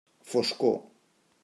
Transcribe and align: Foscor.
Foscor. 0.31 0.77